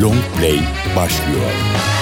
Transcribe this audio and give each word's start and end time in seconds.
Long 0.00 0.20
Play 0.36 0.60
başlıyor. 0.96 1.95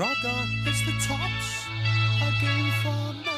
Brother, 0.00 0.38
it's 0.66 0.80
the 0.86 0.92
tops 1.06 1.66
again 2.22 2.70
for 2.82 3.12
me. 3.12 3.29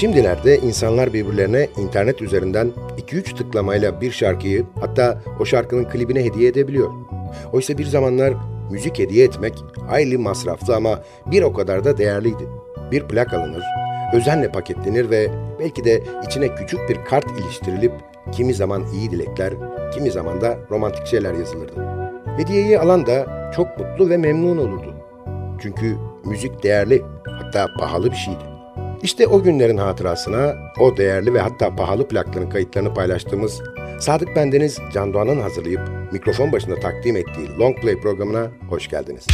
Şimdilerde 0.00 0.58
insanlar 0.58 1.12
birbirlerine 1.12 1.68
internet 1.76 2.22
üzerinden 2.22 2.72
2-3 2.98 3.36
tıklamayla 3.36 4.00
bir 4.00 4.10
şarkıyı 4.10 4.66
hatta 4.80 5.22
o 5.40 5.44
şarkının 5.44 5.84
klibine 5.84 6.24
hediye 6.24 6.48
edebiliyor. 6.48 6.90
Oysa 7.52 7.78
bir 7.78 7.84
zamanlar 7.84 8.34
müzik 8.70 8.98
hediye 8.98 9.24
etmek 9.24 9.54
hayli 9.88 10.18
masraflı 10.18 10.76
ama 10.76 11.00
bir 11.26 11.42
o 11.42 11.52
kadar 11.52 11.84
da 11.84 11.98
değerliydi. 11.98 12.48
Bir 12.90 13.02
plak 13.02 13.34
alınır, 13.34 13.62
özenle 14.12 14.52
paketlenir 14.52 15.10
ve 15.10 15.30
belki 15.60 15.84
de 15.84 16.02
içine 16.26 16.54
küçük 16.54 16.88
bir 16.88 17.04
kart 17.04 17.26
iliştirilip 17.40 17.92
kimi 18.32 18.54
zaman 18.54 18.84
iyi 18.94 19.10
dilekler, 19.10 19.52
kimi 19.94 20.10
zaman 20.10 20.40
da 20.40 20.58
romantik 20.70 21.06
şeyler 21.06 21.34
yazılırdı. 21.34 21.86
Hediyeyi 22.36 22.78
alan 22.78 23.06
da 23.06 23.50
çok 23.56 23.78
mutlu 23.78 24.10
ve 24.10 24.16
memnun 24.16 24.58
olurdu. 24.58 24.94
Çünkü 25.62 25.96
müzik 26.24 26.62
değerli, 26.62 27.02
hatta 27.24 27.66
pahalı 27.78 28.10
bir 28.10 28.16
şeydi. 28.16 28.57
İşte 29.02 29.26
o 29.26 29.42
günlerin 29.42 29.76
hatırasına 29.76 30.56
o 30.78 30.96
değerli 30.96 31.34
ve 31.34 31.40
hatta 31.40 31.76
pahalı 31.76 32.08
plakların 32.08 32.50
kayıtlarını 32.50 32.94
paylaştığımız 32.94 33.62
Sadık 34.00 34.36
Bendeniz 34.36 34.78
Can 34.94 35.14
Doğan'ın 35.14 35.40
hazırlayıp 35.40 35.80
mikrofon 36.12 36.52
başında 36.52 36.80
takdim 36.80 37.16
ettiği 37.16 37.58
Long 37.58 37.80
Play 37.80 38.00
programına 38.00 38.50
hoş 38.70 38.88
geldiniz. 38.88 39.26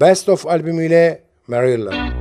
Best 0.00 0.28
of 0.28 0.46
albümüyle 0.46 1.22
Maryland. 1.48 2.19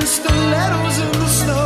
the 0.00 0.06
stilettos 0.06 0.98
in 0.98 1.12
the 1.12 1.28
snow. 1.28 1.65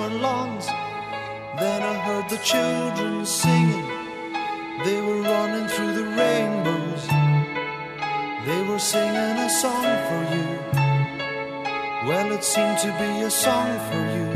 Marillion. 0.00 0.64
heard 2.06 2.28
the 2.30 2.38
children 2.38 3.26
singing, 3.26 3.88
they 4.84 4.98
were 5.06 5.20
running 5.20 5.68
through 5.68 5.94
the 6.00 6.06
rainbows. 6.20 7.02
They 8.46 8.62
were 8.68 8.78
singing 8.78 9.36
a 9.46 9.50
song 9.50 9.90
for 10.08 10.22
you. 10.34 10.48
Well, 12.08 12.32
it 12.32 12.44
seemed 12.44 12.78
to 12.78 12.90
be 13.02 13.10
a 13.22 13.30
song 13.30 13.70
for 13.90 14.02
you, 14.16 14.28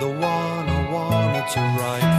the 0.00 0.10
one 0.10 0.64
I 0.78 0.90
wanted 0.90 1.46
to 1.54 1.60
of 1.80 2.17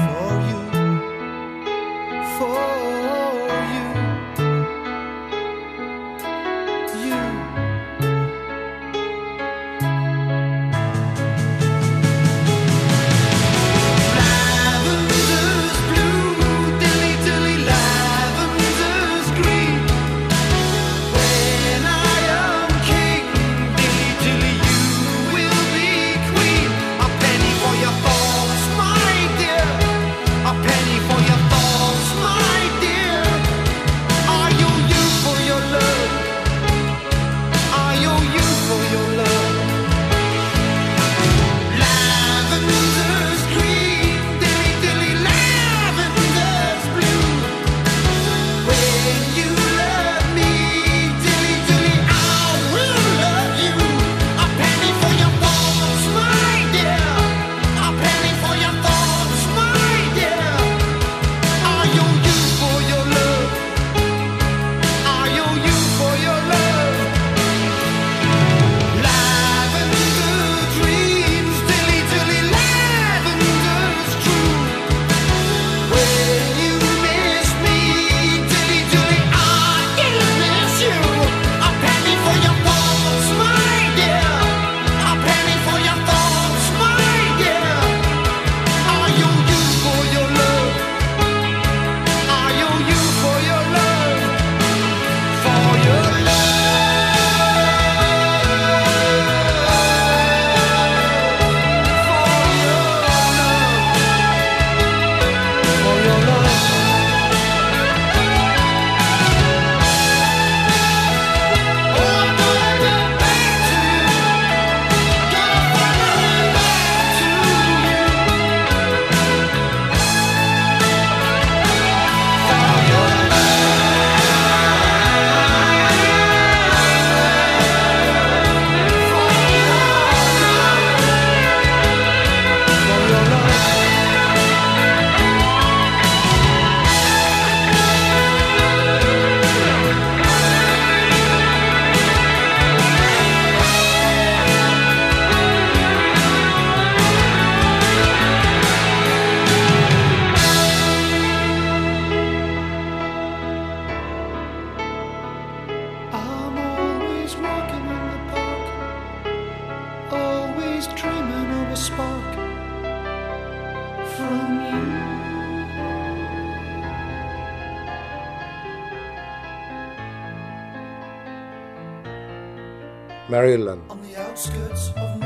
nowhere, 173.58 175.19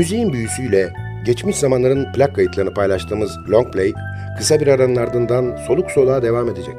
Müziğin 0.00 0.32
büyüsüyle 0.32 0.92
geçmiş 1.24 1.56
zamanların 1.56 2.12
plak 2.12 2.34
kayıtlarını 2.34 2.74
paylaştığımız 2.74 3.38
Long 3.50 3.72
Play 3.72 3.92
kısa 4.38 4.60
bir 4.60 4.66
aranın 4.66 4.96
ardından 4.96 5.56
soluk 5.66 5.90
soluğa 5.90 6.22
devam 6.22 6.48
edecek. 6.48 6.74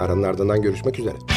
Aranın 0.00 0.22
ardından 0.22 0.62
görüşmek 0.62 0.98
üzere. 0.98 1.33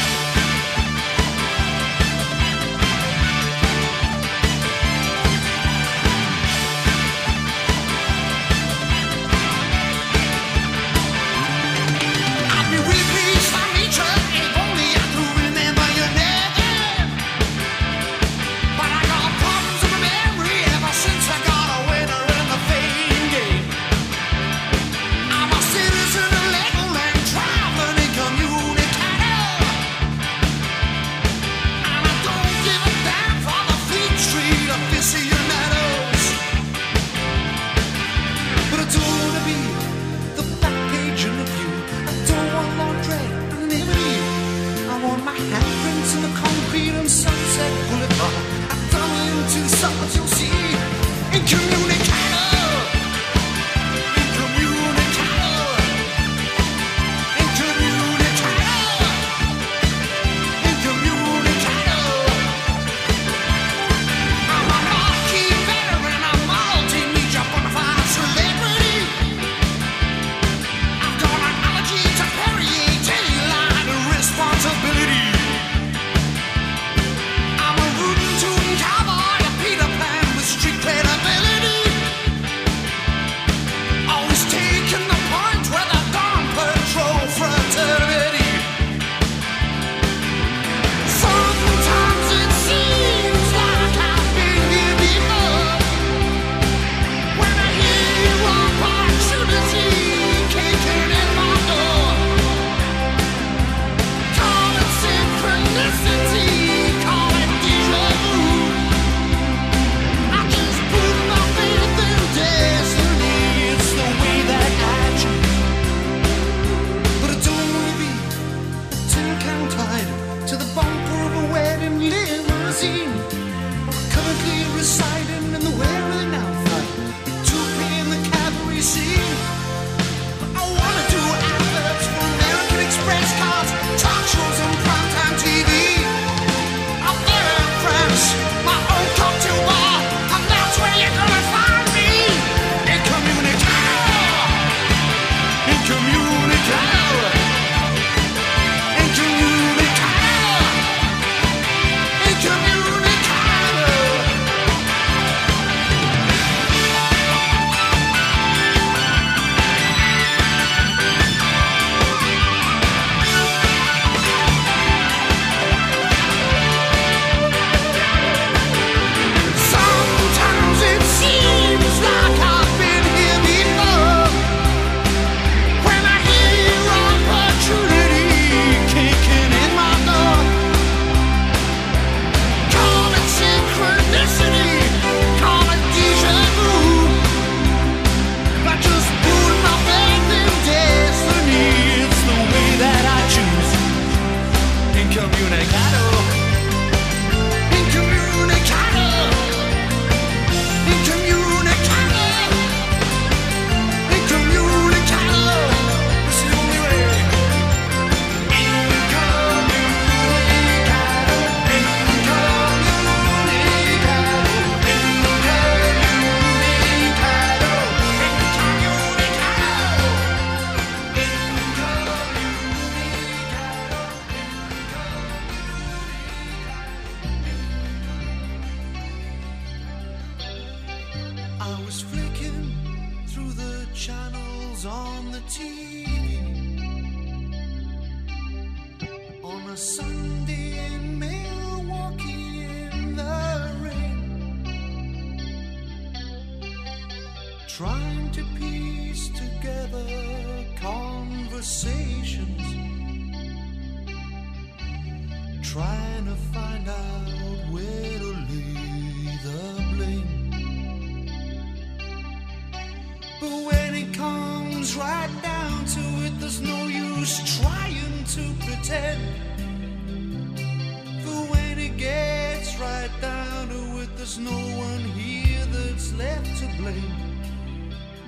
There's 274.27 274.39
no 274.39 274.59
one 274.77 275.05
here 275.15 275.65
that's 275.67 276.13
left 276.15 276.59
to 276.59 276.67
blame. 276.75 277.15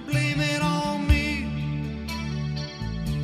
Blame 0.07 0.39
it 0.39 0.61
on 0.61 1.05
me. 1.05 1.43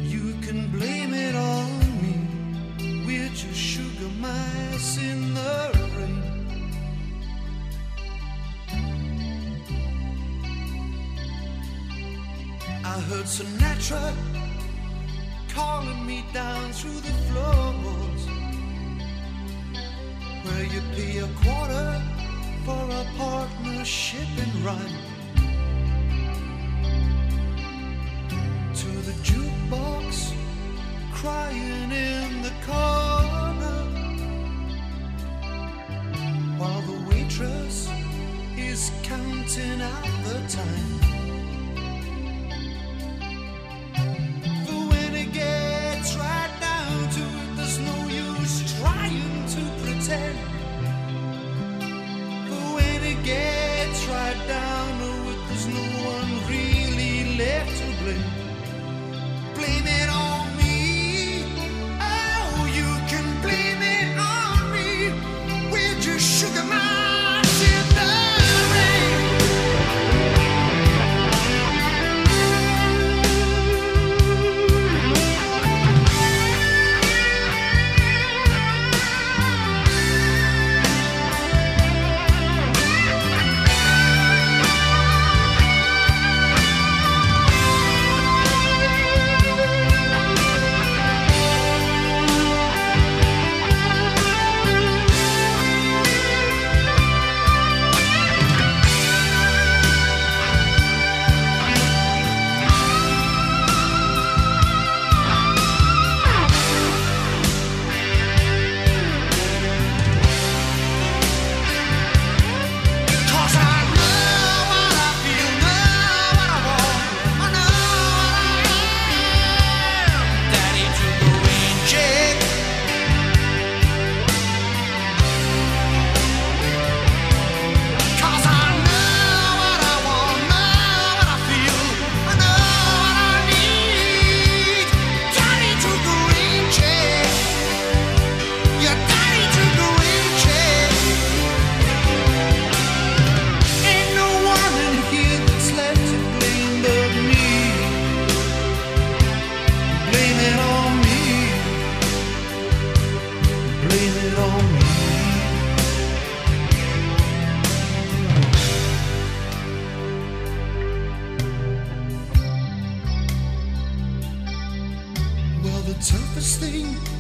You 0.04 0.36
can 0.42 0.70
blame 0.72 1.14
it 1.14 1.36
on 1.36 1.70
me. 2.02 3.06
We're 3.08 3.30
just 3.30 3.56
sugar 3.56 4.12
mice 4.20 4.98
in 4.98 5.34
the 5.34 5.72
rain. 5.96 6.24
I 12.84 13.00
heard 13.08 13.28
Sinatra 13.28 14.14
calling 15.48 16.06
me 16.06 16.26
down 16.34 16.74
through 16.74 17.00
the 17.00 17.14
floorboards 17.28 18.26
where 20.44 20.66
you 20.66 20.82
pay 20.94 21.20
a 21.20 21.28
quarter 21.42 22.15
for 22.66 22.90
a 22.90 23.06
partnership 23.16 24.28
and 24.40 24.56
rhyme. 24.66 24.98
To 28.74 28.88
the 29.08 29.14
jukebox 29.22 30.34
crying 31.14 31.92
in 31.92 32.42
the 32.42 32.54
corner 32.66 33.82
while 36.58 36.82
the 36.82 37.00
waitress 37.08 37.88
is 38.58 38.92
counting 39.04 39.82
out 39.82 40.24
the 40.24 40.44
time. 40.48 40.95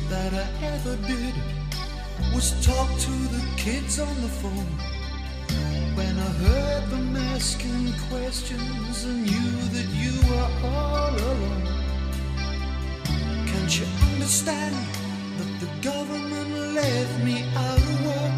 That 0.09 0.33
I 0.33 0.65
ever 0.65 0.95
did 1.07 1.33
was 2.33 2.51
talk 2.65 2.89
to 2.99 3.11
the 3.35 3.43
kids 3.57 3.99
on 3.99 4.15
the 4.21 4.27
phone. 4.27 4.71
When 5.95 6.17
I 6.17 6.29
heard 6.45 6.89
them 6.89 7.15
asking 7.33 7.93
questions 8.09 9.05
and 9.05 9.23
knew 9.23 9.51
that 9.75 9.89
you 10.01 10.13
were 10.29 10.49
all 10.69 11.09
alone. 11.09 11.63
Can't 13.47 13.79
you 13.79 13.87
understand 14.11 14.75
that 15.37 15.51
the 15.63 15.89
government 15.89 16.51
left 16.75 17.23
me 17.23 17.43
out 17.55 17.77
of 17.77 18.05
work? 18.05 18.35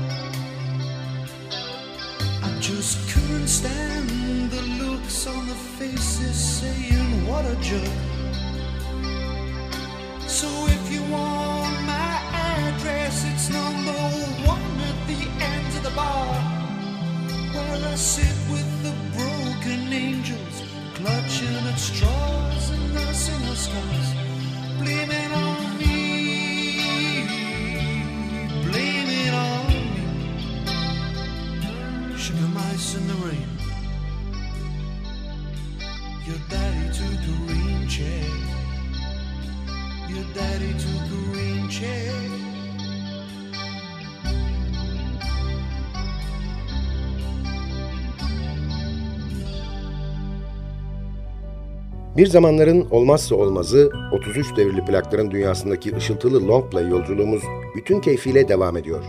I 2.44 2.60
just 2.62 3.10
couldn't 3.10 3.48
stand 3.48 4.52
the 4.52 4.62
looks 4.84 5.28
on 5.28 5.48
the 5.48 5.56
faces 5.78 6.36
saying, 6.60 7.28
What 7.28 7.46
a 7.46 7.56
jerk. 7.62 8.18
So 10.28 10.48
if 10.68 10.92
you 10.92 11.02
want 11.12 11.47
bar 15.98 16.28
where 17.54 17.82
I 17.94 17.96
sit 17.96 18.36
with 18.54 18.70
the 18.86 18.94
broken 19.18 19.82
angels, 19.92 20.56
clutching 20.94 21.64
at 21.72 21.80
straws 21.90 22.70
and 22.70 22.94
nursing 22.94 23.44
our 23.50 23.60
scars. 23.66 24.10
Blame 24.80 25.12
it 25.24 25.32
on 25.32 25.67
Bir 52.18 52.28
zamanların 52.28 52.88
olmazsa 52.92 53.36
olmazı 53.36 53.92
33 54.12 54.58
devirli 54.58 54.86
plakların 54.86 55.32
dünyasındaki 55.32 55.96
ışıltılı 55.96 56.48
long 56.48 56.72
play 56.72 56.90
yolculuğumuz 56.90 57.44
bütün 57.76 58.02
keyfiyle 58.02 58.48
devam 58.48 58.78
ediyor. 58.78 59.04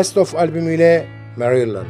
Best 0.00 0.16
of 0.16 0.34
albümüyle 0.34 1.06
Maryland. 1.36 1.86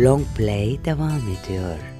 Long 0.00 0.22
Play 0.36 0.84
devam 0.84 1.20
ediyor. 1.20 1.99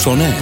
Soner. 0.00 0.39